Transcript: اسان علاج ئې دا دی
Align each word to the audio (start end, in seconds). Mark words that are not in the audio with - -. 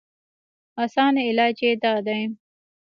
اسان 0.83 1.13
علاج 1.29 1.57
ئې 1.65 1.71
دا 1.83 1.93
دی 2.05 2.21